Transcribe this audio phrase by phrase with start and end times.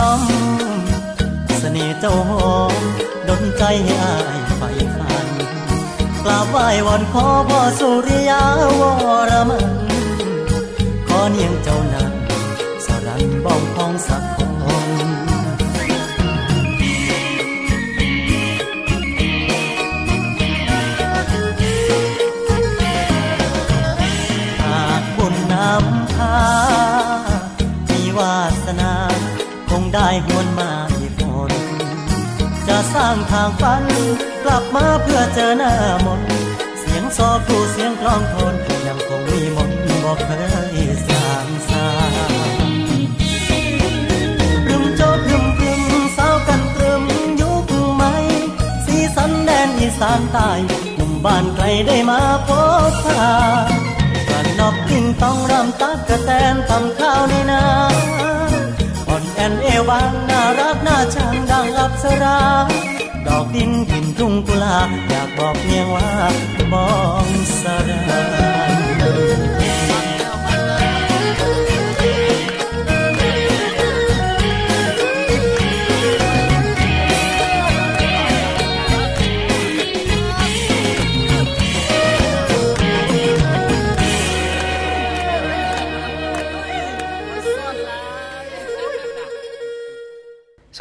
[0.00, 0.31] นีย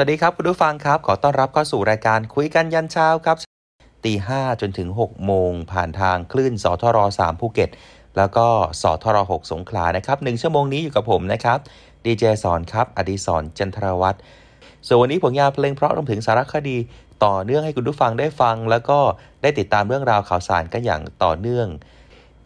[0.03, 3.37] วัสดีครับคุณผู้ฟังครับ ขอต้อนรับเข้าสู่รายการคุยกันยันเช้าครับ
[4.05, 7.69] ตีห้าจนถึง 6 โมง ผ่านทางคลื่นสทร3ภูเก็ต
[8.17, 8.47] แล้วก็
[8.81, 11.59] สทร6สงขลานะครับหนึ่งชั่วโมงนี้อยู่กับผมนะครับ
[12.05, 14.17] ดีเจสอนครับ อดีศรจันทรวัตร
[14.87, 16.77] ส่วนวันนี้ผลงานเพลงเพราะรวมถึงสารคดี
[17.25, 18.99] ต่อเนื่องให้คุณผู้ฟังได้ฟัง แล้วก็
[19.41, 21.67] ได้ติดตามเรื่องราวข่าวสารกันอย่างต่อเนื่อง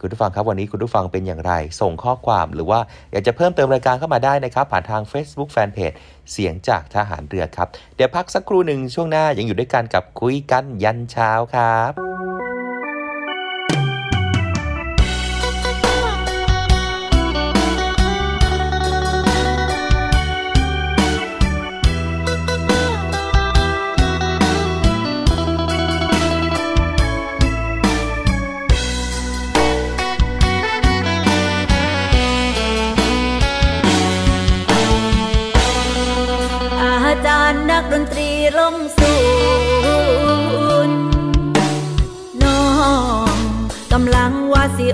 [0.06, 2.80] คุณผู้ฟังครับวันนี้คุณผู้ฟังเป็นอย่างไร ส่งข้อความหรือว่า
[3.12, 5.96] อยากจะเพิ่มเติมรายการเข้ามาได้นะครับ ผ่านทาง Facebook Fanpage
[6.32, 12.35] เสียงจากทหารเรือครับ เดี๋ยวพักสักครู่หนึ่งช่วงหน้ายังอยู่ด้วยกันกับคุยกันยันเช้าครับ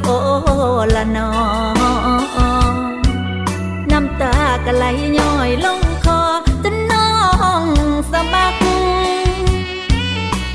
[0.04, 0.08] โอ
[0.94, 1.32] ละน้อ
[2.72, 2.74] ง
[3.90, 4.34] น้ำตา
[4.64, 4.84] กะไหล
[5.18, 6.20] ย้อยลงคอ
[6.64, 7.10] จนน้อ
[7.62, 7.64] ง
[8.10, 8.54] สะบัก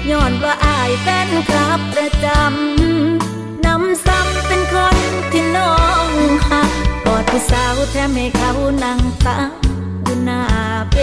[0.09, 4.97] ย้อนว่าอายแฟนคลับประจำนำซ้ำเป็นคน
[5.31, 5.75] ที่น้อ
[6.05, 6.07] ง
[6.49, 6.71] หัก
[7.05, 8.51] กอดผู้สาวแถมให้เขา
[8.83, 9.51] นั่งตัก
[10.03, 10.41] อยู่หน้า
[10.91, 10.95] เว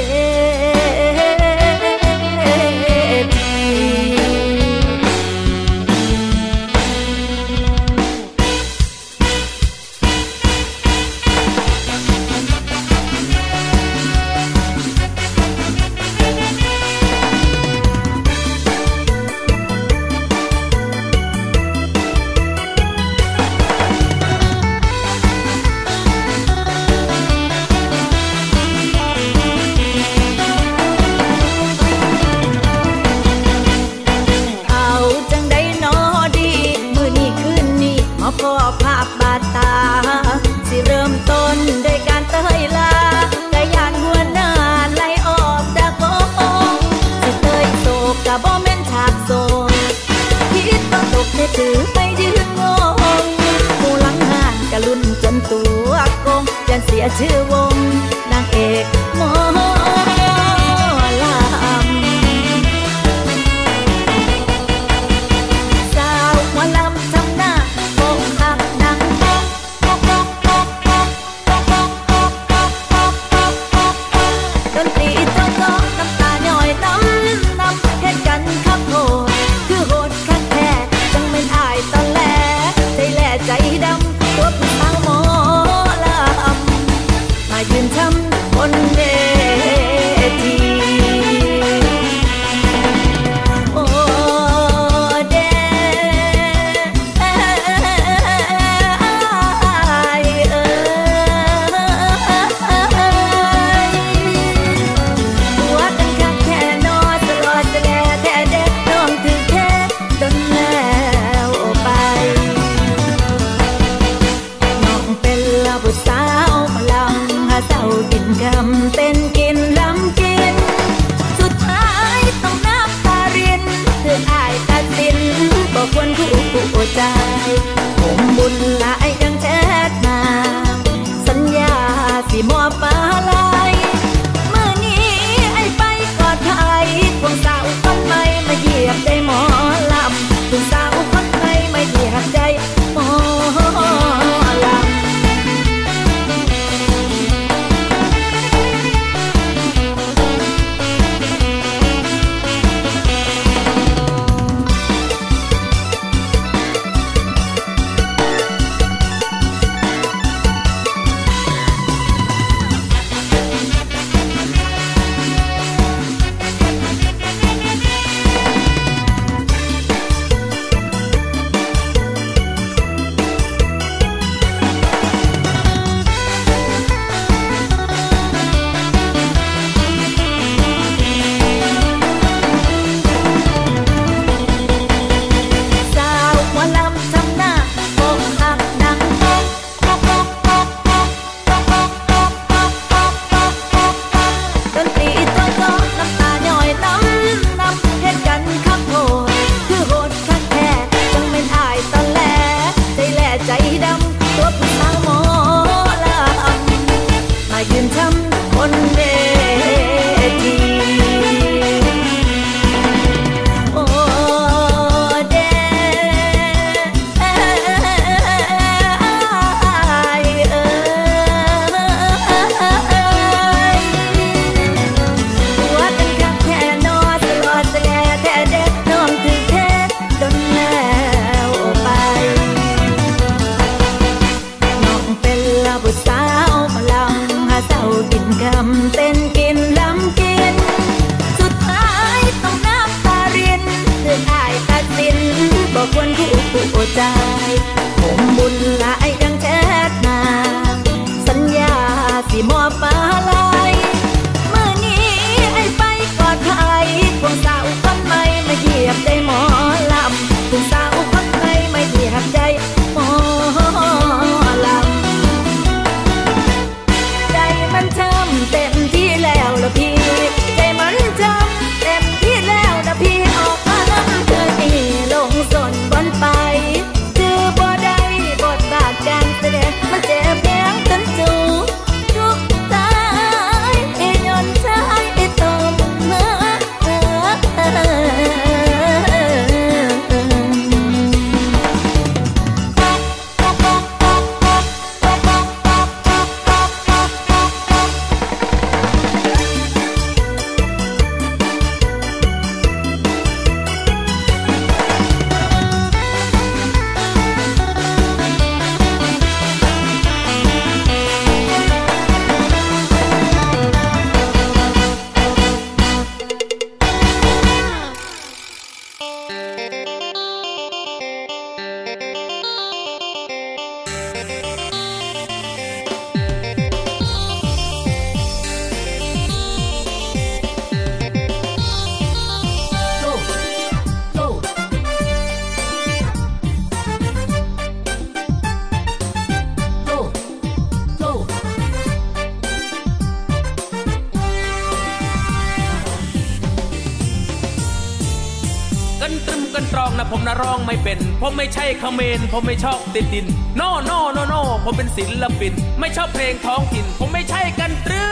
[349.77, 358.07] ผมนะร้องไม่เป็น ผมไม่ใช่เขมรผมไม่ชอบติดดิน no no no no ผมเป็นศิลปิน ไม่ชอบเพลงท้องถิ่น ผมไม่ใช่กันตรึ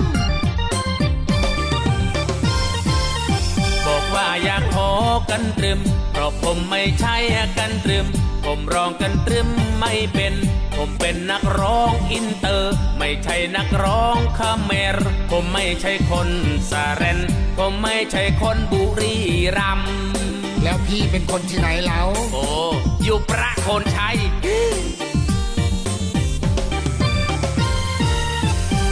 [3.86, 4.90] บอกว่าอยากขอ
[5.30, 5.80] กันตรึม
[6.12, 7.16] เพราะผมไม่ใช่
[7.58, 8.06] กันตรึม
[8.44, 9.48] ผมร้องกันตรึม
[9.80, 10.34] ไม่เป็น
[10.76, 14.96] ผมเป็นนักร้องอินเตอร์ ไม่ใช่นักร้องเขมร
[15.30, 16.28] ผมไม่ใช่คน
[16.70, 17.18] สาเรน
[17.58, 19.16] ผมไม่ใช่คนบุรี
[19.58, 20.17] รัมย์
[20.62, 22.44] แล้วพี่เป็นคนที่ไหนแล้ว โอ้
[23.04, 24.16] อยู่ประโคนชัย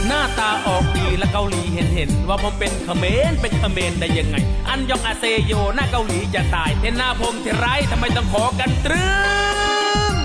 [0.07, 4.35] หน้าตาออกดีและเกาหลีเห็นเห็นว่าผมเป็นเขมรเป็นเขมรได้ยังไง
[4.69, 9.07] อันยองอาเซโยหน้าเกาหลีจะตายเห็นหน้าผมที่ไรทำไมต้องขอกันตรึ
[10.13, 10.15] ม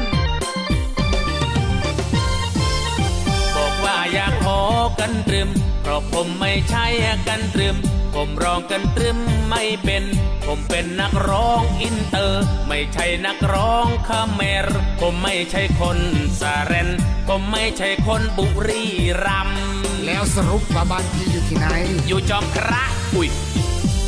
[3.56, 4.60] บอกว่าอยากขอ
[4.98, 5.48] กันตรึม
[5.82, 6.86] เพราะผมไม่ใช่
[7.28, 7.76] กันตรึม
[8.14, 9.18] ผมร้องกันตรึม
[9.50, 10.04] ไม่เป็น
[10.46, 14.66] ผมเป็นนักร้องอินเตอร์ ไม่ใช่นักร้องคาเมร
[15.00, 15.98] ผมไม่ใช่คน
[16.40, 16.88] สาเรน
[17.28, 18.84] ผมไม่ใช่คนบุรี
[19.24, 19.62] รัมย์
[20.06, 21.66] แล้วสรุปว่าบ้านพี่อยู่ที่ไหน
[22.06, 23.28] อยู่จอมคระอุ้ย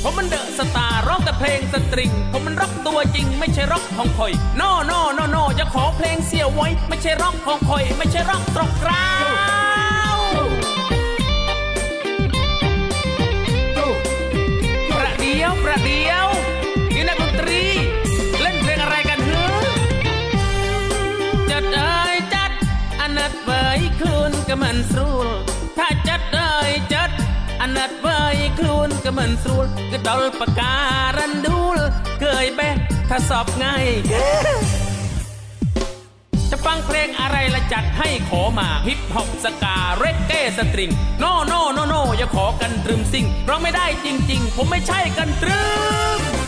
[0.02, 9.02] ผมมันเดอะสตาร์ร้องแต่เพลงสตริง ผมมันร็อกตัวจริง ไม่ใช่ร็อกของคอยโนโนโนโนจะขอเพลงเสียไว้ ไม่ใช่ร็อกของคอย ไม่ใช่ร็อกตรกกรา
[15.34, 16.26] ดียวประเดียว
[16.94, 17.62] นี่นักดนตรี
[18.40, 19.44] เล่นเพลงอะไรกันเฮ้
[21.50, 22.50] จัดเอ้ยจัด
[23.00, 25.28] อันนัดเบยคลุนก็มันสรูล
[25.78, 27.10] ถ้าจัดเอ้ยจัด
[27.60, 30.74] อันนัดเบยคลุนก็มันสรูลก็ดอลปากกา
[31.18, 31.78] รันดูล
[32.20, 32.76] เกยแบะ
[33.08, 33.86] ถ้าสอบง่าย
[36.50, 40.90] จะฟังเพลงอะไรละจัดให้ขอมาฮิปฮอปสกาเรกเก้สตริง
[41.21, 45.62] โนโนโนโนอย่าขอกันตรึมซิ่งร้องไม่ได้จริง ๆ ผมไม่ใช่กันตรึ
[46.19, 46.44] ม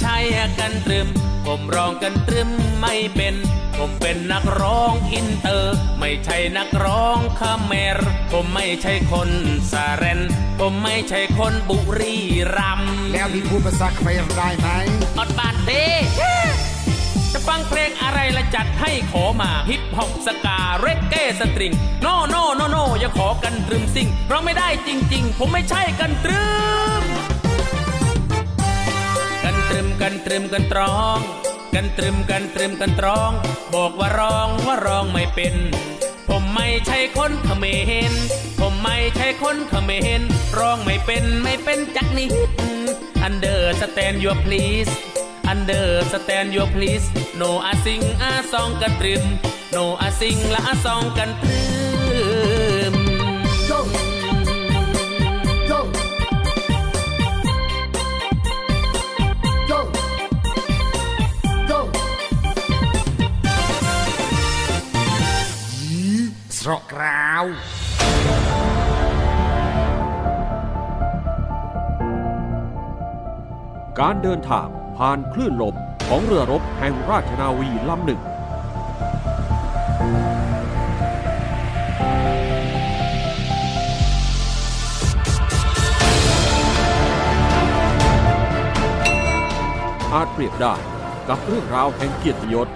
[0.00, 0.16] ใช่
[0.58, 1.08] กันตรึม
[1.46, 2.48] ผมร้องกันตรึม
[2.80, 3.34] ไม่เป็น
[3.78, 7.98] ผมเป็นนักร้องอินเตอร์ ไม่ใช่นักร้องเขมร
[8.32, 9.30] ผมไม่ใช่คน
[9.72, 10.20] สุรินทร์
[10.60, 12.16] ผมไม่ใช่คนบุรี
[12.56, 14.68] รัมย์แล้วพี่พูดภาษาเขมรได้ไหม
[15.18, 15.72] อดบาดเด
[17.32, 26.42] จะฟังเพลงอะไรละจัดให้ขอมาฮิปฮอปสกาเรกเก้สตริง no no no no อย่าขอกันตรึม sing เราไม่ได้จริง ๆ ผมไม่ใช่กันตรึ
[26.91, 26.91] ม
[30.02, 31.18] กันตรึมกันตรึมกันตรอง
[31.74, 33.30] กันตรึมกันตรึมกันตรอง
[33.74, 35.54] บอกว่าร้องว่าร้องไม่เป็น
[36.28, 37.64] ผมไม่ใช่คนเขม
[38.10, 38.12] ร
[38.60, 40.20] ผมไม่ใช่คนเขมร
[40.58, 42.32] ร้องไม่เป็นไม่เป็นจักนิด
[43.26, 44.92] Under stand your please
[45.52, 47.06] Under stand your please
[47.40, 49.24] No อาซิงอาซองกันตรึม
[49.74, 51.81] No อาซิงละอาซองกันตรึม
[66.70, 67.44] รกราว
[74.00, 75.76] การเดินทางผ่านคลื่นลม
[76.08, 78.20] ของเรือรบแห่งราชนาวีลำหนึ่ง
[90.14, 90.74] อาจเปรียบได้
[91.28, 92.68] กับเรื่องราวแห่งเกียรติยศ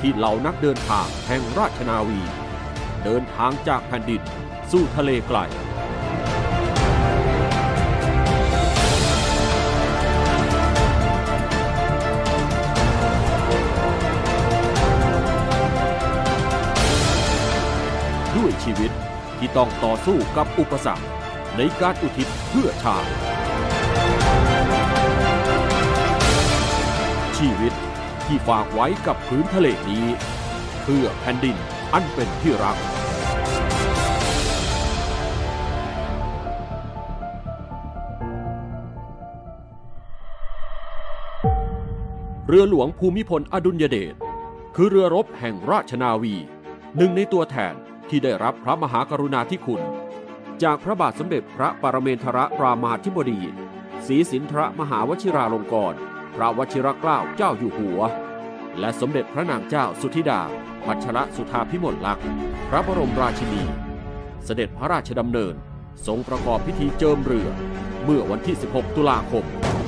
[0.00, 2.20] ที่เหล่านักเดินทางแห่งราชนาวี
[3.04, 4.22] เดินทางจากแผ่นดิน
[4.70, 5.38] สู่ทะเลไกล
[18.36, 18.90] ด้วยชีวิต
[19.38, 21.06] ที่ต้องต่อสู้กับอุปสรรค
[21.56, 23.10] ในการอุทิศเพื่อชาติ
[27.38, 27.72] ชีวิต
[28.26, 30.06] ที่ฝากไว้กับพื้นทะเลนี้
[30.82, 31.56] เพื่อแผ่นดิน
[31.94, 32.76] อันเป็นที่รัก
[42.48, 44.14] เรือหลวงภูมิพลอดุลยเดช
[44.76, 46.34] คือเรือรบแห่งราชนาวี
[46.96, 47.74] หนึ่งในตัวแทน
[48.08, 49.82] ที่ได้รับพระมหากรุณาธิคุณ
[50.62, 53.40] จากพระบาทสมเด็จพระปรเมนทรรามาธิบดี
[54.06, 55.98] ศรีสินทรมหาวชิราลงกรณ์
[56.34, 58.00] พระวชิรเกล้าเจ้าอยู่หัว
[58.80, 60.40] และสมเด็จพระนางเจ้าสุธิดา
[60.84, 62.26] พัชรสุธาพิมลลักษณ์
[62.68, 63.62] พระบรมราชินี
[64.44, 65.54] เสด็จพระราชดำเนิน
[66.06, 67.48] ทรงประกอบพิธีเจิมเรือ
[68.04, 69.44] เมื่อวันที่ 16 ตุลาคม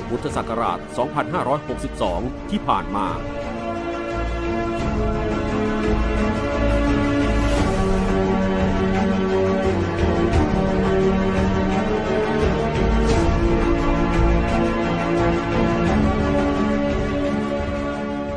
[0.09, 0.79] พุทธศักราช
[1.83, 3.07] 2562 ที่ผ่านมา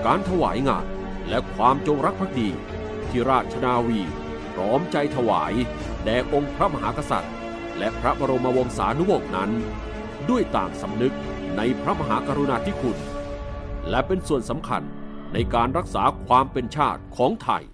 [0.09, 0.87] การถวายงาน
[1.29, 2.49] และความจงรักภักดี
[3.09, 4.01] ที่ราชนาวี
[4.53, 5.53] พร้อมใจถวาย
[6.05, 7.35] แด่องค์พระมหากษัตริย์
[7.79, 9.51] และพระบรมวงศานุวงศ์นั้น
[10.31, 11.15] ด้วยต่างสำนึก
[11.57, 12.99] ในพระมหากรุณาธิคุณ
[13.91, 14.83] และเป็นส่วนสำคัญ
[15.33, 17.65] ในการรักษาความเป็นชาติของไทย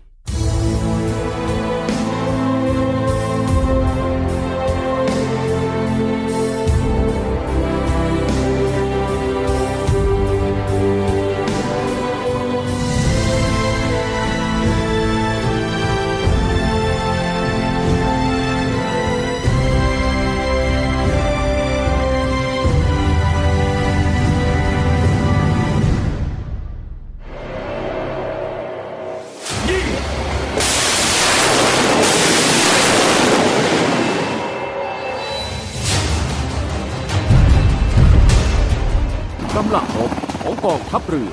[40.67, 41.33] กองทัพเรือ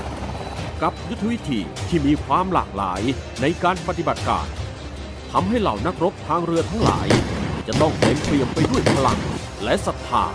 [0.82, 3.02] กับยุทธวิธีที่มีความหลากหลาย
[3.42, 4.48] ในการปฏิบัติการ
[5.32, 7.08] ทำให้เหล่านักรบทางเรือทั้งหลาย
[7.68, 9.20] จะต้องเต็มเปี่ยมไปด้วยพลัง
[9.64, 10.26] และศรัทธา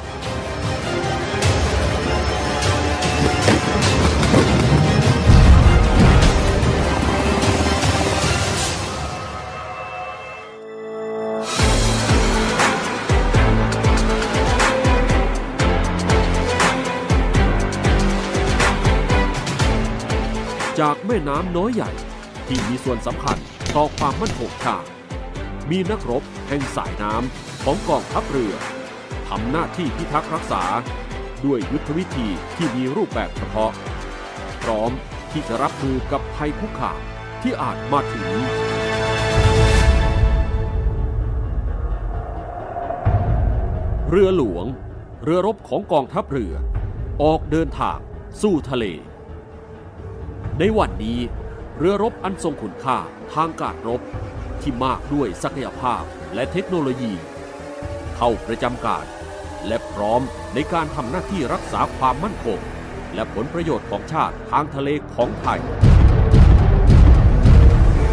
[21.13, 21.93] ม่น้ำน้อยใหญ่
[22.47, 23.39] ที่มีส่วนสำคัญ
[23.77, 24.89] ต่อความมั่นคงชาติ
[25.71, 28.55] มีนักรบแห่งสายน้ำของกองทัพเรือ
[29.29, 30.63] ทำหน้าที่พิทักษ์รักษา
[31.45, 33.73] ด้วยยุทธวิธีที่มีรูปแบบเฉพาะ
[34.63, 34.91] พร้อม
[35.31, 37.01] ที่จะรับมือกับภัยคุกคาม
[37.43, 38.29] ที่อาจมาถึง
[44.11, 44.67] เรือหลวง
[45.25, 46.55] เรือรบของกองทัพเรือ
[47.23, 47.99] ออกเดินทาง
[48.43, 48.87] สู่ทะเล
[50.65, 51.19] ในวันนี้
[51.79, 52.99] เรือรบอันทรงคุณค่า
[53.35, 54.01] ทางการรบ
[54.63, 56.03] ที่มากด้วยศักยภาพ
[56.35, 57.13] และเทคโนโลยี
[58.17, 59.05] เข้าประจำการ
[59.67, 60.21] และพร้อม
[60.55, 62.59] ในการทำหน้าที่รักษาความมั่นคง
[63.15, 65.61] และผลประโยชน์ของชาติทางทะเลของไทย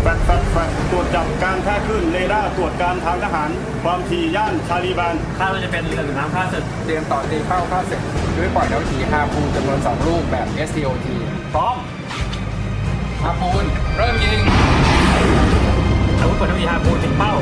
[0.02, 3.50] แฟดแฟดแฟดตรวจจับการแท้ขึ้นเรดาร์ตรวจการทางทหาร
[3.84, 8.02] ความถี่ย่านชาลีแบนคาดว่าจะเป็นเรือหรือน้ำค่าศึกเตรียมต่อตีเข้าค่าศึก
[8.38, 11.08] ด้วยปล่อยดาวถีฮาพูจำนวน 2 ลูกแบบ SCOT
[11.56, 11.78] พร้อม
[13.24, 13.66] ฮาพูน
[13.98, 14.40] เริ่มยิง
[16.20, 17.34] อาวุธปืนทวีฮาพูนถึงเป้า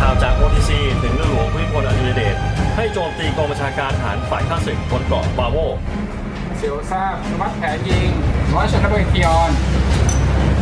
[0.00, 0.70] ข่าวจาก OTC
[1.02, 2.36] ถึงเรือหลวงภูมิพลอดุลยเดช
[2.76, 5.56] ให้โจมตีกองบัญชาการทหารฝ่ายข้าศึกบนเกาะบาโว
[6.58, 8.08] เซียวทราบวัดแผนยิง
[8.54, 9.50] ร้อยชนบทคิออน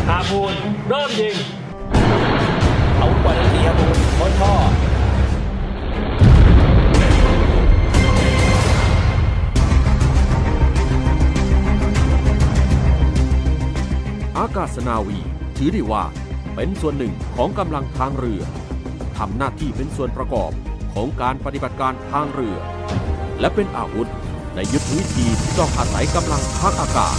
[0.09, 0.55] ฮาพูน
[0.89, 1.37] เริ่มยิง
[3.01, 15.19] อาวุธปล่อยทันทีฮาพูนพ้นท่อากาศนาวี
[15.57, 16.05] ถือได้ว่า
[16.55, 18.43] เป็นส่วนหนึ่งของกำลังทางเรือ
[19.19, 20.51] ทำหน้าที่เป็นส่วนประกอบ
[20.95, 22.57] ของการปฏิบัติการทางเรือ
[23.41, 24.09] และเป็นอาวุธ
[24.55, 27.17] ในยุทธวิธีที่ต้องอาศัยกำลังทางอากาศ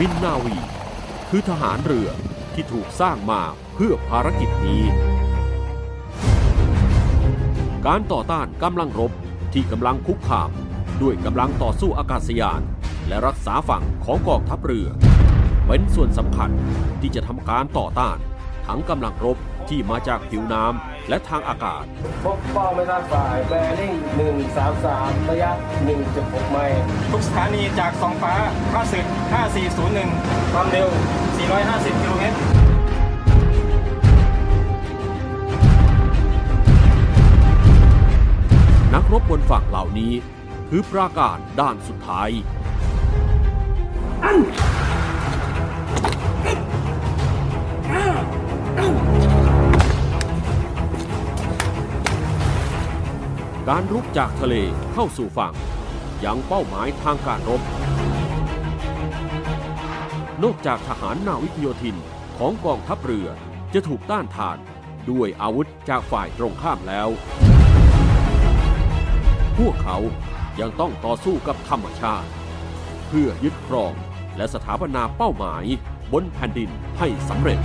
[0.00, 0.56] นักบินนาวี
[1.28, 2.08] คือทหารเรือ
[2.54, 3.42] ที่ถูกสร้างมา
[3.74, 4.82] เพื่อภารกิจนี้
[7.86, 9.12] การต่อต้านกำลังรบ
[9.52, 10.50] ที่กำลังคุกคาม
[11.02, 12.60] ด้วยกำลังต่อสู้อากาศยาน
[13.08, 14.88] และรักษาฝั่งของกองทัพเรือ
[15.66, 16.50] เป็นส่วนสำคัญ
[17.00, 18.16] ที่จะทำการต่อต้าน
[18.66, 21.84] ทั้งกำลังรบที่มาจากผิวน้ำ และทางอากาศ
[22.24, 23.94] พบเป้าไม่ทราบฝ่ายแบริ่ง
[24.60, 25.50] 133 ระยะ
[26.02, 28.34] 1.6 ไมล์ทุกสถานีจากสองฟ้า
[28.72, 29.06] ค่าศึก
[29.78, 30.88] 5401 ความเร็ว
[31.44, 32.36] 450 กิโลเมตร
[38.94, 40.12] นักรบบนฝั่งเหล่านี้
[40.68, 42.28] คือปราการด้านสุดท้าย
[46.29, 46.29] ก
[53.74, 54.54] การรุกจากทะเล
[54.92, 55.54] เข้าสู่ฝั่ง
[56.24, 57.62] ยังเป้าหมายทางการรบ
[60.42, 61.96] นอกจากทหารนาวิกโยธิน
[62.38, 63.28] ของกองทัพเรือ
[63.74, 64.58] จะถูกต้านทาน
[65.10, 67.08] ด้วยอาวุธจากฝ่ายตรงข้ามแล้ว
[69.58, 69.98] พวกเขา
[70.60, 72.28] ยังต้องต่อสู้กับธรรมชาติ
[73.06, 73.92] เพื่อยึดครอง
[74.36, 75.64] และสถาปนาเป้าหมาย
[76.12, 77.58] บนแผ่นดินให้สำเร็จ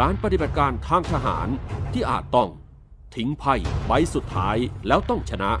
[0.00, 1.48] การปฏิบัติการทางทหาร
[1.92, 2.50] ที่อาจต้อง
[3.16, 3.54] ทิ้งไพ่
[3.86, 4.56] ใบสุดท้าย
[4.88, 5.52] แล้วต้องชนะ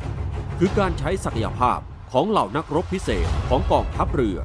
[0.58, 1.78] คือการใช้ศักยภาพ
[2.12, 4.38] ของเหล่านักรบพิเศษของกองทัพเรือ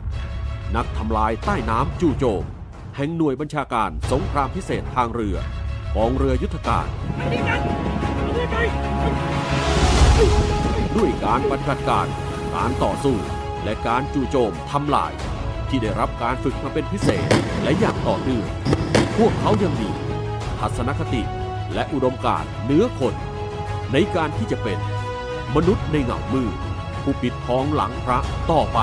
[0.75, 2.43] นักทำลายใต้น้ำจู่โจม
[2.95, 5.37] แห่งหน่วยบัญชาการสงครามพิเศษทางเรือ
[5.95, 6.87] กองเรือยุทธการ
[10.95, 12.07] ด้วยการปฏิบัติการ
[12.55, 13.17] การต่อสู้
[13.63, 15.13] และการจู่โจมทำลาย
[15.69, 17.27] ที่ได้รับการฝึกมาเป็นพิเศษ
[17.63, 18.47] และอย่างต่อเนื่อง
[19.21, 19.89] พวกเขายังมี
[20.59, 21.21] ทัศนคติ
[21.73, 23.13] และอุดมการณ์เหนือคน
[23.93, 24.79] ในการที่จะเป็น
[25.55, 26.49] มนุษย์ในเงามือ
[27.01, 28.19] ผู้ปิดทองหลังพระ
[28.51, 28.79] ต่อไป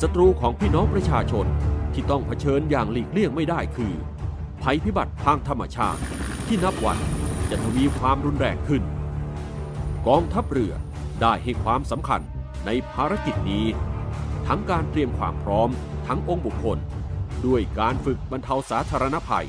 [0.00, 1.46] ศัตรูของพี่น้องประชาชน
[1.94, 3.92] ที่ต้องเผชิญอย่างหลีกเลี่ยงไม่ได้คือ
[4.62, 6.00] ภัยพิบัติทางธรรมชาติ
[6.46, 6.98] ที่นับวัน
[7.50, 8.84] จะทวีความรุนแรงขึ้น
[10.08, 10.74] กองทัพเรือ
[11.20, 12.20] ได้ให้ความสำคัญ
[12.66, 13.66] ในภารกิจนี้
[14.46, 15.68] ทั้งการเตรียมความพร้อม
[16.06, 16.78] ทั้งองค์บุคคล
[17.46, 19.46] ด้วยการฝึกบรรเทาสาธารณภัย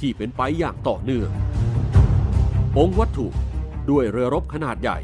[0.00, 1.30] ที่เป็นไปอย่างต่อเนื่อง
[2.78, 3.26] องค์วัตถุ
[3.90, 4.98] ด้วยเรือรบขนาดใหญ่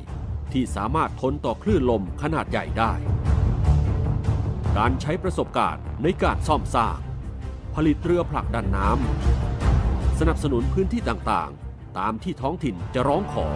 [0.52, 2.92] ที่สามารถทนต่อคลื่นลมขนาดใหญ่ได้
[4.76, 6.98] การใช้ประสบการณ์ในการซ่อมสร้าง
[7.74, 13.48] ผลิตเรือผลักดันน้ำสนับสนุนพื้นที่ต่างๆ ตามที่ท้องถิ่นจะร้องขอ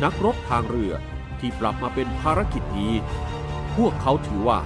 [0.00, 0.92] นักรบทางเรือ
[1.40, 2.94] ที่ปรับมาเป็นภารกิจนี้
[3.76, 4.60] พวกเขาถือว่า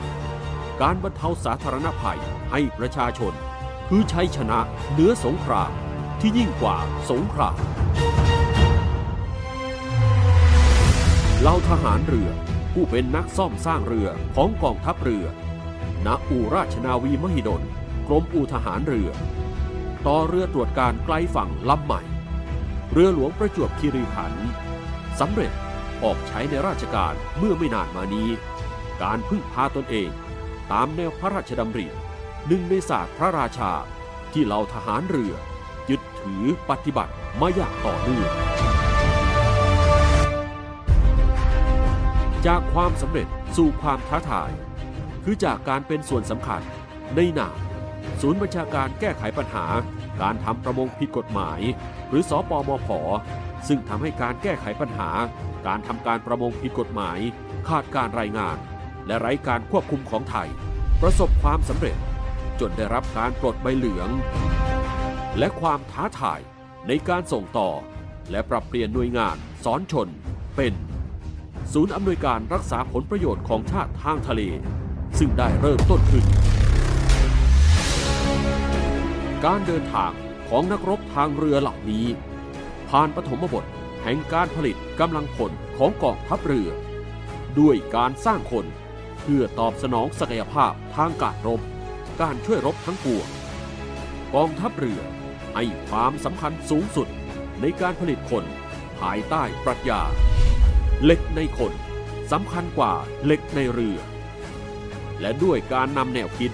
[0.81, 3.33] การบรรเทาสาธารณภัยให้ประชาชน
[3.89, 4.59] คือชัยชนะ
[4.93, 5.73] เหนือสงคราม
[6.21, 6.77] ที่ยิ่งกว่า
[7.11, 7.59] สงคราม
[11.41, 12.31] เหล่าทหารเรือ
[12.73, 15.27] ผู้เป็นนักซ่อมสร้างเรือของกองทัพเรือ
[16.07, 17.63] ณ อู่ราชนาวีมหิดล
[18.07, 19.11] กรมอู่ทหารเรือ
[20.07, 22.01] ต่อเรือตรวจการไกลฝั่งลำใหม่
[22.93, 24.66] เรือหลวงประจวบคีรีขันธ์
[25.21, 25.53] สำเร็จ
[26.05, 28.29] ออกใช้ในราชการเมื่อไม่นานมานี้
[29.03, 30.11] การพึ่งพาตนเอง
[30.73, 31.87] ตามแนวพระราชดำริ
[32.47, 33.73] หนึ่งในศาสตร์พระราชา
[34.33, 35.35] ที่เหล่าทหารเรือ
[35.91, 38.31] ยึดถือปฏิบัติมาอย่างต่อเนื่อง
[42.47, 44.51] จากความสำเร็จสู่ความท้าทาย
[45.25, 46.63] คือจากการเป็นส่วนสำคัญ
[47.17, 47.49] ในหนา
[48.21, 49.67] ศูนย์บัญชาการแก้ไขปัญหา
[50.23, 51.61] การทำประมงผิดกฎหมาย
[52.09, 52.89] หรือสอปอมพ
[53.69, 55.11] ซึ่งทำให้การแก้ไขปัญหา
[55.67, 57.19] การทำการประมงผิดกฎหมาย
[57.69, 58.57] ขาดการรายงาน
[59.07, 60.49] และไร้การควบคุมของไทย
[61.03, 61.97] ประสบความสำเร็จ
[62.61, 64.09] จนได้รับการปลดใบเหลือง
[65.39, 66.41] และความท้าทาย
[66.89, 67.71] ในการส่งต่อ
[68.31, 70.09] และปรับเปลี่ยนหน่วยงานสอนชน
[70.57, 70.73] เป็น
[71.73, 74.43] ศูนย์อำนวยการรักษาผลประโยชน์ของชาติทางทะเล
[75.19, 76.25] ซึ่งได้เริ่มต้นขึ้น
[79.45, 80.13] การเดินทาง
[80.49, 82.07] ของนักรบทางเรือเหล่านี้
[82.91, 83.65] ผ่านปฐมบท
[84.03, 86.71] แห่งการผลิตกำลังพลของกองทัพเรือ
[87.59, 88.67] ด้วยการสร้างคน
[89.23, 91.61] เพื่อตอบสนองศักยภาพทางการรบ
[92.21, 93.29] การช่วยรบทั้งปวง
[94.35, 95.01] กองทัพเรือ
[95.55, 97.09] ให้ความสำคัญสูงสุด
[97.61, 98.45] ในการผลิตคน
[98.99, 100.01] ภายใต้ปรัชญา
[101.05, 101.73] เหล็กในคน
[102.33, 102.93] สำคัญกว่า
[103.25, 103.99] เหล็กในเรือ
[105.21, 106.53] และด้วยการนำแนวคิด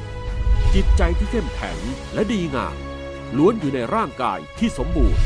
[0.75, 1.79] จิตใจที่เข้มแข็ง
[2.15, 2.77] และดีงาม
[3.37, 5.23] ล้วนอยู่ในร่างกายที่สมบูรณ์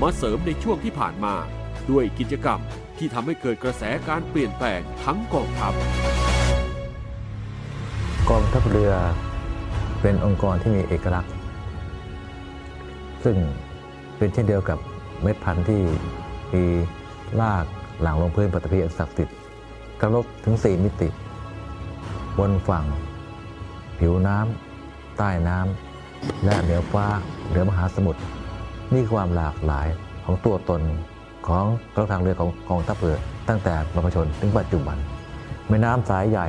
[0.00, 1.34] มาเสริมในช่วงที่ผ่านมา
[1.90, 2.60] ด้วยกิจกรรม
[2.98, 5.72] ที่ทำให้เกิดกระแสการเปลี่ยนแปลงทั้งกองทัพ
[8.30, 8.92] กองทัพเรือ
[10.02, 11.32] เป็นองค์กรที่มีเอกลักษณ์
[13.24, 13.36] ซึ่ง
[14.18, 14.78] เป็นเช่นเดียวกับ
[15.22, 15.82] เม็ดพันธุ์ที่
[16.54, 16.64] มี
[17.40, 17.64] ลาก
[18.02, 19.36] หลังลงพื้นปฐพีอันศักดิ์สิทธิ์
[20.00, 21.08] กระลบถึง 4 มิติ
[22.38, 22.84] บนฝั่ง
[23.98, 27.06] ผิวน้ำใต้น้ำและเหนือฟ้า
[27.48, 28.22] เหนือมหาสมุทร
[28.92, 29.88] นี่ความหลากหลาย
[30.24, 30.82] ของตัวตน
[31.48, 31.64] ของ
[31.96, 33.18] กองทางเรือของกองทัพเรือ
[33.48, 34.96] ตั้งแต่บรรพชนถึงปัจจุบัน
[35.68, 36.46] แม่น้ำสายใหญ่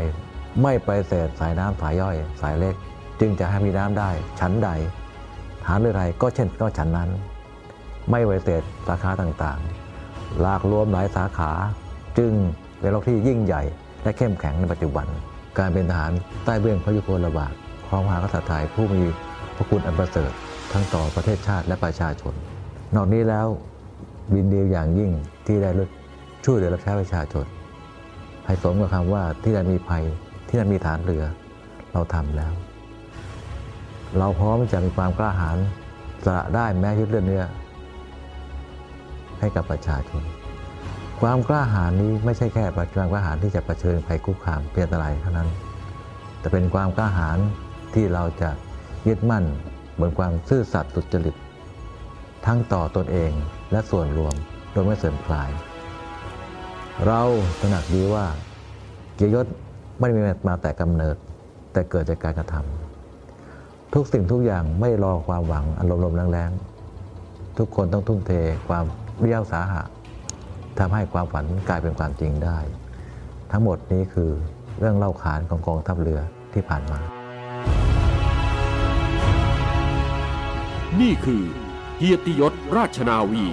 [0.61, 2.75] ไม่ไปเศษสายน้ำสายย่อยสายเล็ก
[3.19, 4.69] จึงจะให้มีน้ำได้ชั้นใด
[5.65, 7.09] ฐานเรือใดก็เช่นก็ชั้นนั้น
[8.11, 11.51] ไม่ไวเศษสาขาต่างๆหลากรวมหลายสาขา
[12.17, 12.31] จึง
[12.79, 13.63] เป็นโลกที่ยิ่งใหญ่
[14.03, 15.07] และเข้มแข็งในปัจจุบัน
[15.57, 16.11] การเป็นทหาร
[16.45, 17.53] ใต้เบื้องพระยุคลบาท
[17.87, 19.01] ของมหากษัตริย์ไทยผู้มี
[19.55, 20.31] พระคุณอันประเสริฐ
[20.75, 22.33] ทั้งต่อประเทศชาติและประชาชน
[22.95, 23.47] นอกนี้แล้ว
[24.33, 25.11] บินดีอย่างยิ่ง
[25.45, 25.69] ที่ได้
[26.45, 27.45] ช่วยเหลือรับใช้ประชาชน
[28.45, 30.03] ให้สมกับคำว่าที่นั่นมีภัย
[30.47, 31.23] ที่นั่นมีฐานเรือ
[31.93, 32.53] เราทำแล้ว
[34.17, 35.57] เราพร้อมจะมีความกล้าหาญ
[36.25, 37.43] สละได้แม้ชีวิตเลือดเนื้อ
[39.39, 40.23] ให้กับประชาชน
[41.21, 45.49] ความกล้าหาญนี้ไม่ใช่แค่ความกล้าหาญที่จะะเผชิญภัยคุกคามเพียงอะไรเท่านั้น
[46.39, 47.37] แต่เป็นความกล้าหาญ
[47.93, 48.49] ที่เราจะ
[49.07, 49.45] ยึดมั่น
[49.99, 51.35] บนความซื่อสัตย์สุจริต
[52.45, 53.31] ทั้งต่อตนเอง
[53.71, 54.35] และส่วนรวม
[54.71, 55.49] โดยไม่เสื่อมคลาย
[57.05, 57.21] เรา
[57.59, 58.25] ตระหนักดีว่า
[59.15, 59.45] เกียรติยศ
[59.99, 61.15] ไม่ได้มีมาแต่กำเนิด
[61.73, 68.31] แต่เกิดจากการกระทำทุกสิ่งทุกอย่างไม่รอความหวังอารมณ์ลมแรงๆทุกคนต้องทุ่มเท
[68.67, 68.85] ความ
[69.19, 69.83] เรียวสาหะ
[70.79, 72.57] ทำให้ความฝันกลายเป็นความจริงได้
[73.51, 74.31] ทั้งหมดนี้คือ
[74.79, 76.19] เรื่องเล่าขานของกองทัพเรือ
[76.53, 76.99] ที่ผ่านมา
[81.01, 81.43] นี่คือ
[81.97, 83.45] เกียรติยศราชนาวี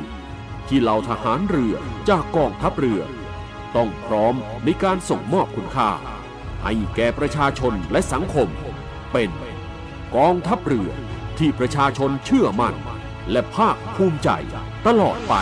[0.68, 1.74] ที่เหล่าทหารเรือ
[2.08, 3.02] จากกองทัพเรือ
[3.76, 5.90] ต้องพร้อมในการส่งมอบคุณค่า
[6.62, 8.48] ให้แก่ประชาชนและสังคม
[9.12, 9.30] เป็น
[10.16, 10.90] กองทัพเรือ
[11.38, 12.74] ที่ประชาชนเชื่อมั่น
[13.30, 14.30] และภาคภูมิใจ
[14.86, 15.34] ตลอดไป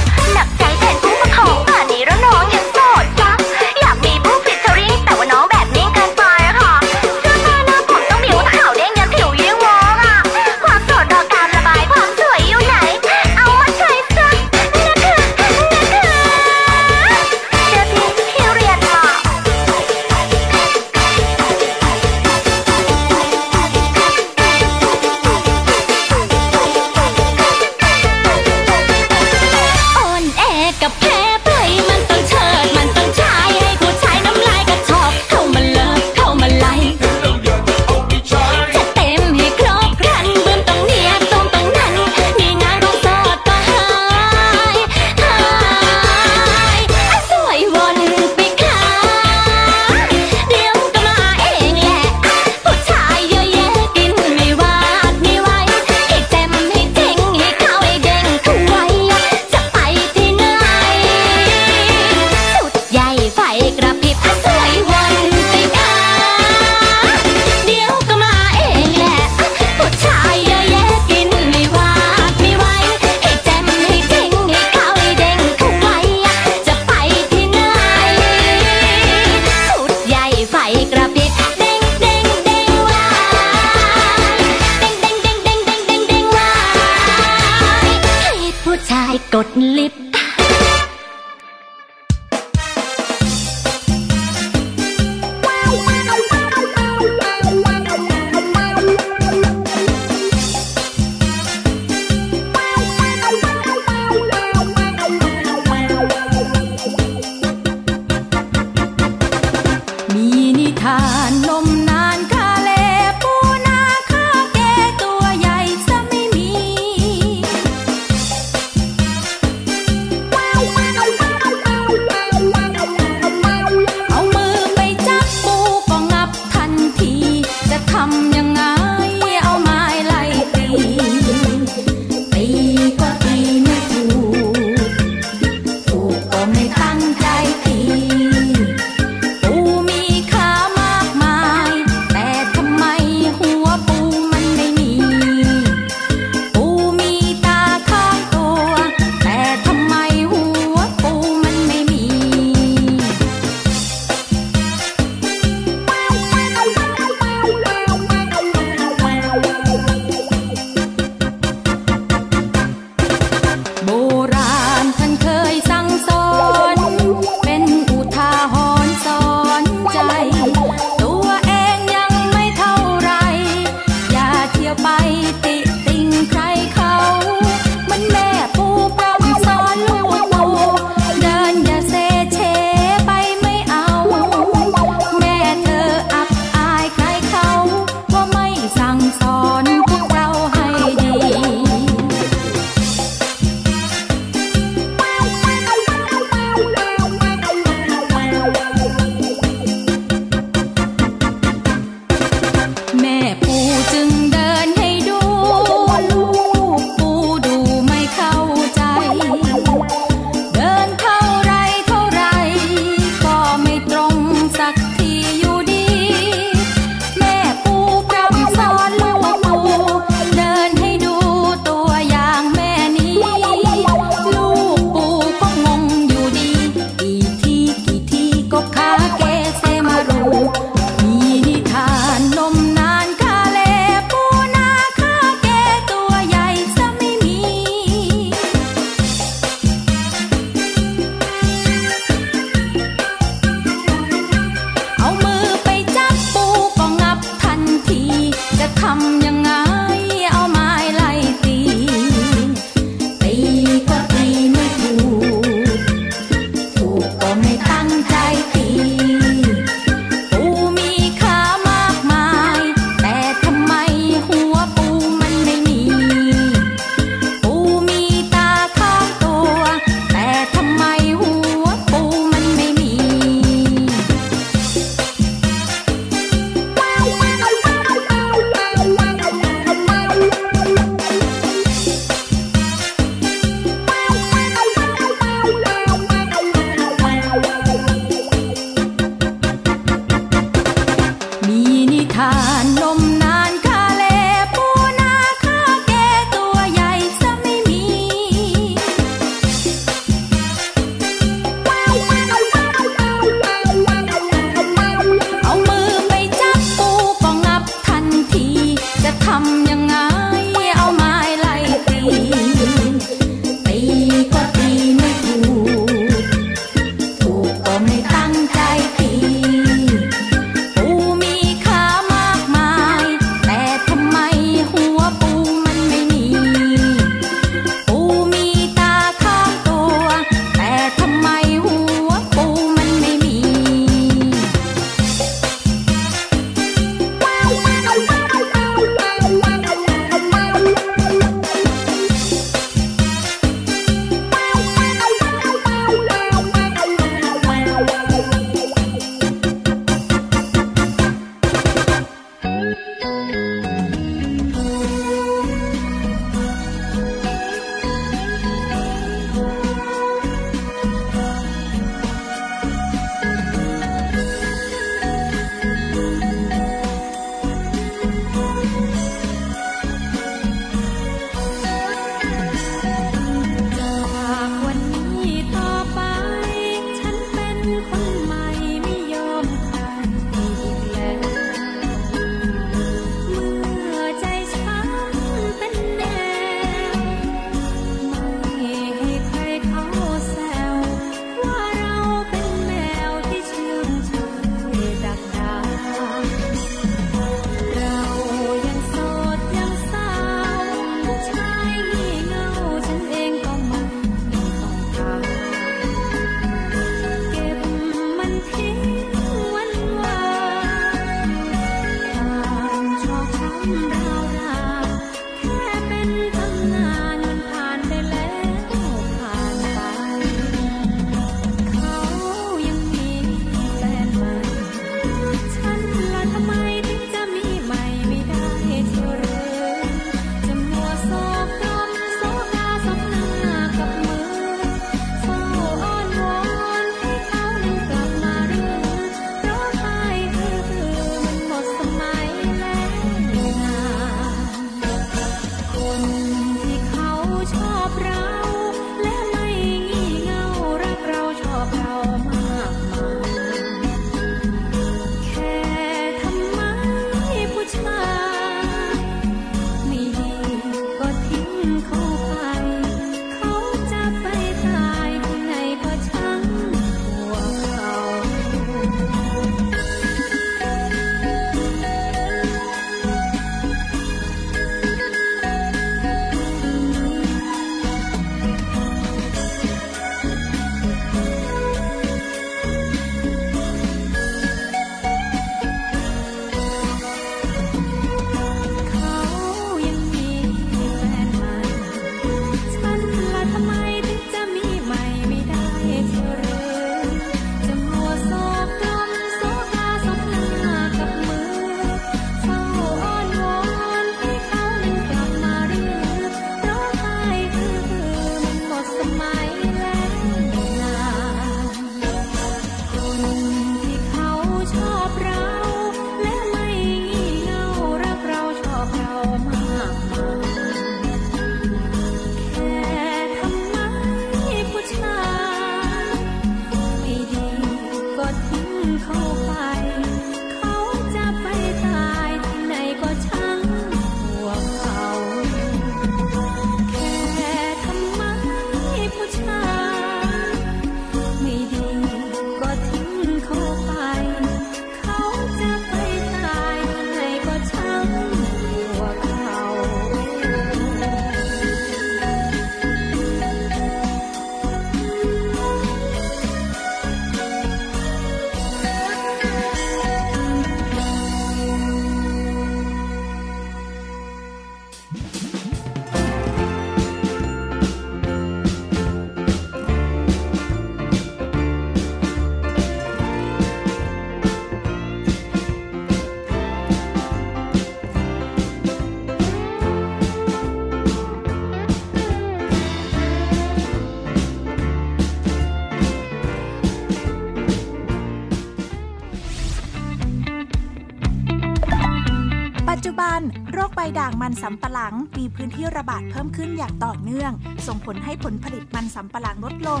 [594.62, 597.52] สำปะหลังมีพื้นที่ระบาดเพิ่มขึ้นอย่างต่อเนื่อง
[597.86, 600.00] ส่งผลให้ผลผลิตมันสำปะหลังลดลง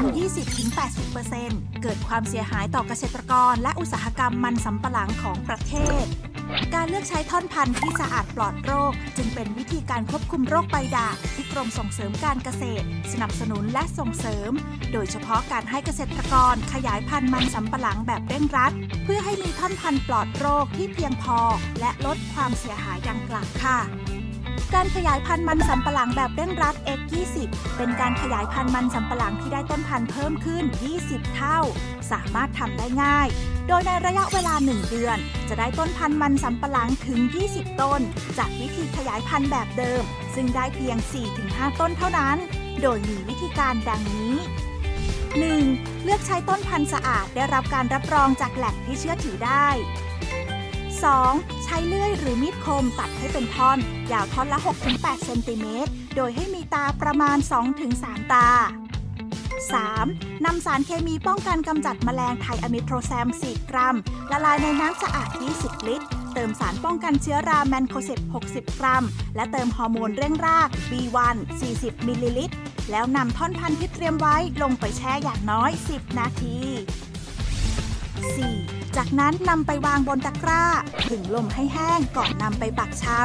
[1.10, 6.04] 20-80%เกิดความเสียหายต่อเกษตรกร และอุตสาหกรรมมันสำปะหลังของประเทศ
[6.74, 14.50] การเลือกใช้ท่อนพันธุ์ที่สะอาดปลอดโรค จึงเป็นวิธีการควบคุมโรคใบด่างที่กรมส่งเสริมการเกษตร สนับสนุนและส่งเสริม
[14.92, 18.72] โดยเฉพาะการให้เกษตรกรขยายพันธุ์มันสำปะหลังแบบเร่งรัด
[19.04, 21.38] เพื่อให้มีท่อนพันธุ์ปลอดโรคที่เพียงพอ
[21.80, 23.78] และลดความเสียหายดังกล่าวค่ะ
[24.74, 27.36] การขยายพันธุ์มันสำปะหลังแบบเร่งรัด X20
[27.76, 30.64] เป็นการขยายพันธุ์มันสำปะหลังที่ได้ต้นพันธุ์เพิ่มขึ้น
[31.00, 31.58] 20 เท่า
[32.10, 33.28] สามารถทำได้ง่าย
[33.68, 35.18] โดยในระยะเวลา 1 เดือน
[35.48, 37.20] จะได้ต้นพันธุ์มันสำปะหลังถึง
[37.50, 38.00] 20 ต้น
[38.38, 40.02] จากวิธีขยายพันธุ์แบบเดิม
[40.34, 40.96] ซึ่งได้เพียง
[41.38, 42.36] 4-5 ต้นเท่านั้น
[42.82, 44.34] โดยมีวิธีการดังนี้
[45.00, 46.04] 1.
[46.04, 49.68] เลือกใช้ต้นพันธุ์สะอาดได้รับการรับรองจากแหล่งที่เชื่อถือได้
[51.12, 51.64] 2.
[51.64, 53.78] ใช้เลื่อยหรือมีดคมตัดให้เป็นท่อน
[54.12, 54.58] ยาวท่อนละ
[54.92, 57.36] 6-8 เซนติเมตร โดยให้มีตาประมาณ
[57.84, 58.48] 2-3 ตา
[59.66, 60.44] 3.
[60.44, 63.96] นำสารเคมีป้องกันกำจัดแมลงไทอะมีทอกแซม 4 กรัม
[64.30, 65.28] ละลายในน้ำสะอาด
[65.58, 69.04] 20 ลิตร เติมสารป้องกันเชื้อราแมนโคเซบ 60 กรัม
[69.36, 71.36] และเติมฮอร์โมนเร่งราก B1
[71.70, 72.56] 40 มิลลิลิตร
[72.90, 76.56] แล้วนำท่อนพันธุ์ที่เตรียมไว้ลงไปแช่อย่างน้อย 10 นาที
[78.34, 78.83] 4.
[78.96, 80.64] จากนั้นนำไปวางบนตะกร้า
[81.10, 83.18] ถึงลมให้แห้งก่อนนำไปปักชำ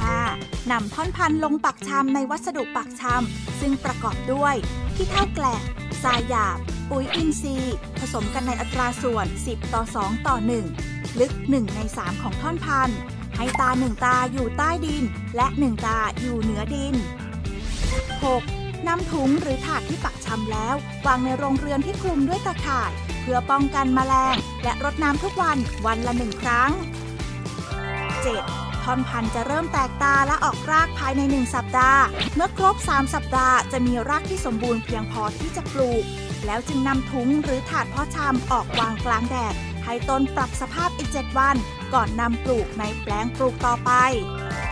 [0.00, 0.70] 5.
[0.70, 4.54] นำท่อนพันธุ์ลงปักชำในวัสดุปักชำซึ่งประกอบด้วย
[4.94, 5.62] ขี้เท่าแกลบ
[6.02, 6.58] ทรายหยาบ
[6.90, 10.36] ปุ๋ยอินทรีย์ ผสมกันในอัตราส่วน 10 ต่อ 2 ต่อ
[10.78, 12.98] 1 ลึก 1 ใน 3 ของท่อนพันธุ์
[13.36, 15.04] ให้ตา1ตาอยู่ใต้ดิน
[15.36, 16.94] และ1ตาอยู่เหนือดิน
[17.90, 18.86] 6.
[18.88, 20.74] นำถุงหรือถาดที่ปักชำแล้ว
[21.06, 22.92] วางในโรงเรือนที่คลุมด้วยตะข่าย
[23.30, 26.70] พื่อป้องกันแมลง และรดน้ำทุกวันวันละหนึ่งครั้ง
[28.32, 28.84] 7.
[28.84, 32.02] ท่อนพันธุ์จะเริ่มแตกตาและออกรากภายใน 1 สัปดาห์
[32.34, 36.04] เมื่อครบ 3 สัปดาห์จะมีรากที่สมบูรณ์เพียงพอที่จะปลูก
[36.46, 39.54] แล้วจึงนำถุงหรือถาดเพาะชำออกวางกลางแดด
[39.84, 41.56] ให้ต้นปรับสภาพอีก 7 วัน
[41.94, 43.90] ก่อนนำปลูกในแปลงปลูกต่อไป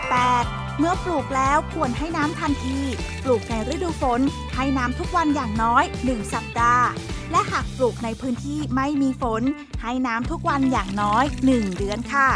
[0.01, 0.79] 8.
[0.79, 2.79] เมื่อปลูกแล้วควรให้น้ำทันที
[3.25, 4.21] ปลูกในฤดูฝน
[4.55, 6.87] ให้น้ำทุกวันอย่างน้อย 1 สัปดาห์
[7.31, 9.43] และหากปลูกในพื้นที่ไม่มีฝน
[9.83, 12.31] ให้น้ำทุกวันอย่างน้อย 1 เดือนค่ะ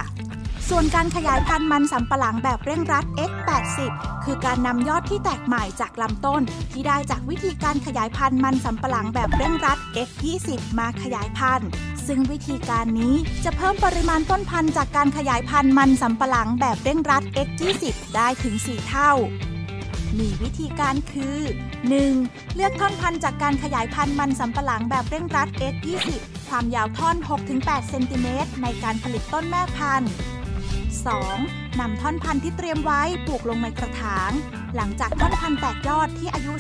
[0.69, 3.93] ส่วนการขยายพันธุ์มันสำปะหลังแบบเร่งรัด X80
[4.25, 9.79] คือการนำยอดที่แตกใหม่จากลำต้น ที่ได้จากวิธีการขยายพันธุ์มันสำปะหลังแบบเร่งรัด
[10.09, 11.69] X20 มาขยายพันธุ์
[12.07, 13.15] ซึ่งวิธีการนี้
[13.45, 17.85] จะเพิ่มปริมาณต้นพันธุ์จากการขยายพันธุ์มันสำปะหลังแบบเร่งรัด X20
[18.17, 19.13] ได้ถึง 4 เท่า
[20.19, 21.39] มีวิธีการคือ
[21.99, 22.55] 1.
[22.55, 26.09] เลือกท่อนพันธุ์จากการขยายพันธุ์มันสำปะหลังแบบเร่งรัด X20
[26.49, 27.17] ความยาวท่อน
[27.53, 30.11] 6-8 เซนติเมตรในการผลิตต้นแม่พันธุ์
[31.15, 31.81] 2.
[31.81, 34.31] นำท่อนพันธุ์ที่เตรียมไว้ปลูกลงในกระถาง
[34.77, 36.53] หลังจากท่อนพันธุ์แตกยอดที่อายุ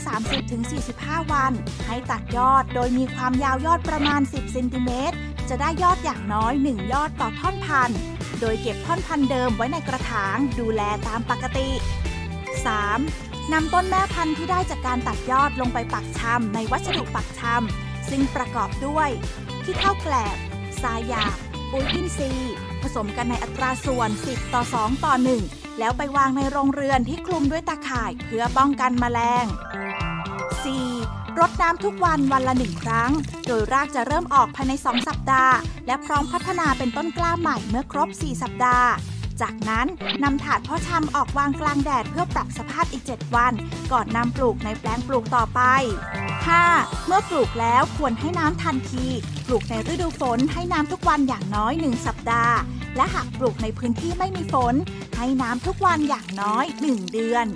[0.62, 1.52] 30-45 วัน
[1.86, 5.16] ให้ตัดยอดโดยมีความยาวยอดประมาณ 10 เซนติเมตร
[5.48, 7.98] จะได้ยอดอย่างน้อย 1 ยอดต่อท่อนพันธุ์
[8.40, 11.68] โดยเก็บท่อนพันธุ์เดิมไว้ในกระถาง ดูแลตามปกติ
[12.74, 13.29] 3.
[13.52, 19.08] นำต้นแม่พันธุ์ที่ได้จากการตัดยอดลงไปปักชำในวัสดุปักชำซึ่งประกอบด้วย
[19.64, 20.36] ที่เท่าแกลบ
[20.82, 21.36] ทรายหยาบ
[21.72, 25.14] ปุ๋ยอินทรีย์ผสมกันในอัตราส่วน 10 ต่อ 2 ต่อ
[25.46, 29.46] 1 แล้วไปวางในโรงเรือนที่คลุมด้วยตาข่ายเพื่อป้องกันแมลง
[30.62, 31.38] 4.
[31.38, 33.10] รดน้ำทุกวันวันละหนึ่งครั้ง
[33.46, 35.54] โดยรากจะเริ่มออกภายใน 2 สัปดาห์
[35.86, 38.90] และพร้อมพัฒนาเป็นต้นกล้าใหม่เมื่อครบ 4 สัปดาห์
[39.42, 39.86] จากนั้น
[40.22, 43.52] นำถาดเพาะชำออกวางกลางแดดเพื่อปรับสภาพอีก 7 วัน
[43.92, 45.60] ก่อนนำปลูกในแปลงปลูกต่อไป
[46.34, 47.06] 5.
[47.06, 49.06] เมื่อปลูกแล้วควรให้น้ำทันที
[49.46, 52.56] ปลูกในฤดูฝนให้น้ำทุกวันอย่างน้อย 1 สัปดาห์
[52.96, 54.74] และหากปลูกในพื้นที่ไม่มีฝน
[55.16, 57.46] ให้น้ำทุกวันอย่างน้อย 1 เดือน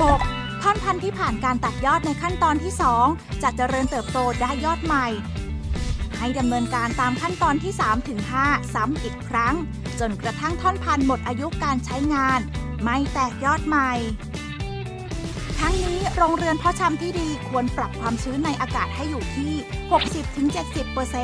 [0.00, 0.62] 6.
[0.62, 2.72] ท่อนพันธุ์ที่ผ่านการตัดยอดในขั้นตอนที่
[3.08, 5.06] 2 จะเจริญเติบโตได้ยอดใหม่
[6.24, 7.72] ให้ดำเนินการตามขั้นตอนที่
[8.22, 9.54] 3-5ซ้ำอีกครั้ง
[10.00, 12.40] จนกระทั่งท่อนพันธุ์หมดอายุการใช้งาน
[12.82, 13.92] ไม่แตกยอดใหม่
[15.58, 19.52] ทั้งนี้โรงเรือนเพาะชำที่ดีควรปรับความชื้นในอากาศให้อยู่ที่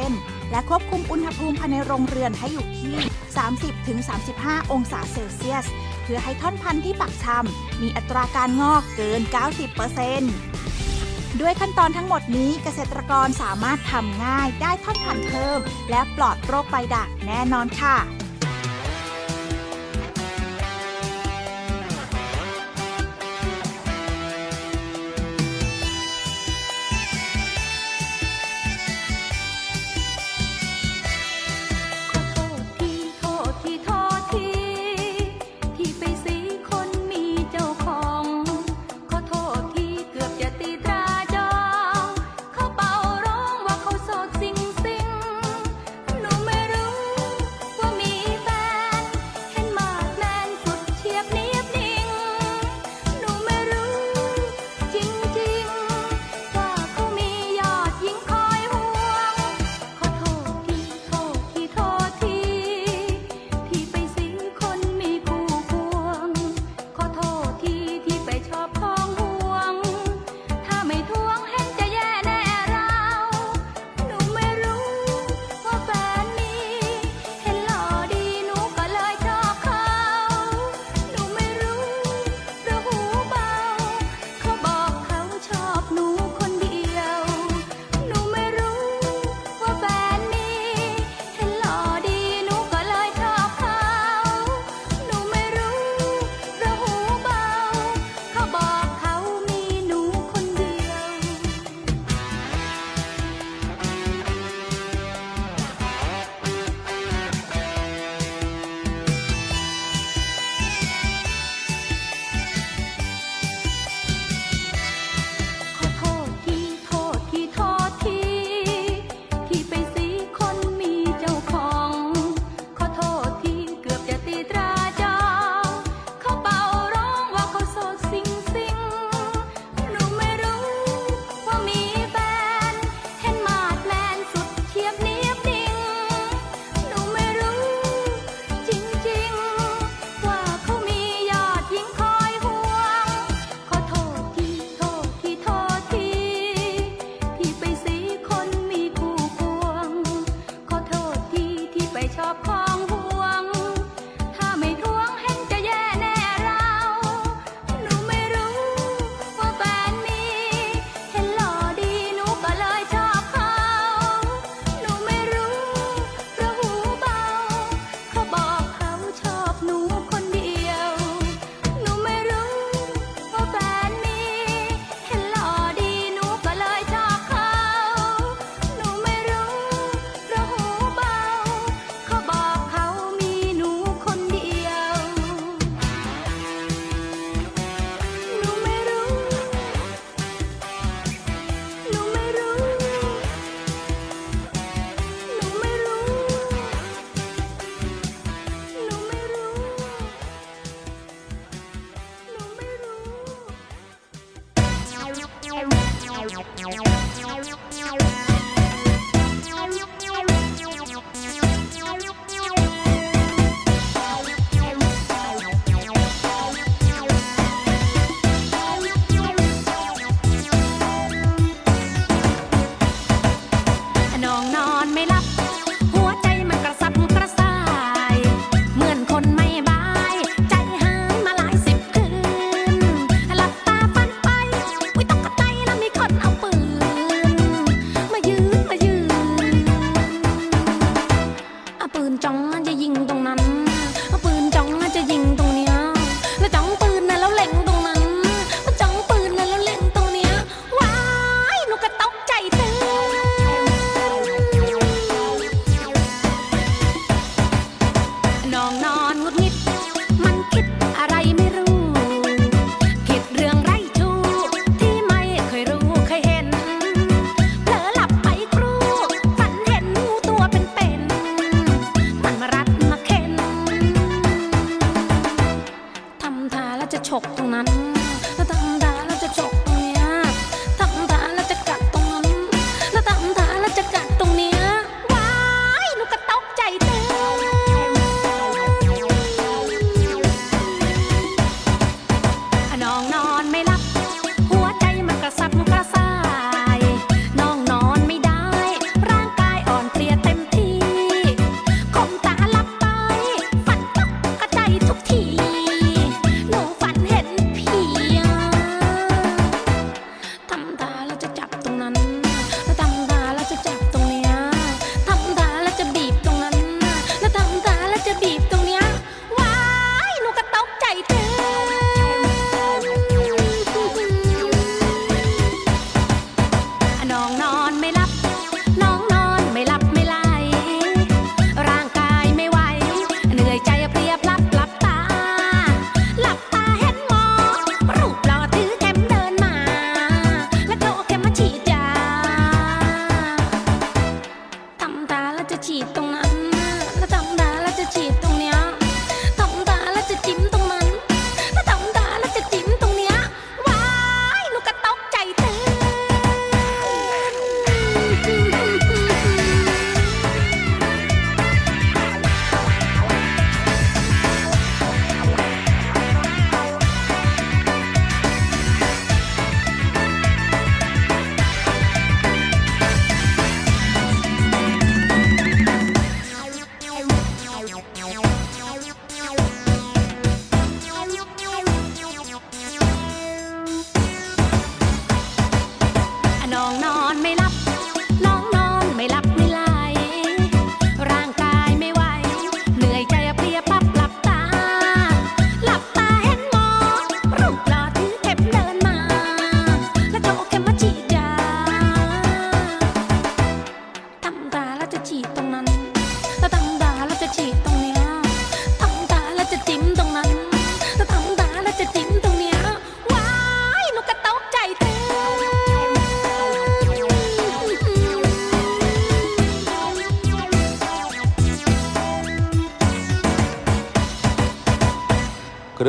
[0.01, 2.97] 60-70%และควบคุมอุณหภูมิภายในโรงเรือนให้อยู่ที่
[3.85, 5.67] 30-35 องศาเซลเซียส
[6.03, 9.21] เพื่อให้ท่อนพันธุ์ที่ปักชำมีอัตราการงอกเกิน
[9.97, 10.58] 90%
[11.41, 15.61] ด้วยขั้นตอนทั้งหมดนี้เกษตรกรสามารถทำง่ายได้ท่อนพันธุ์เพิ่ม
[15.91, 17.97] และปลอดโรคใบด่างแน่นอนค่ะ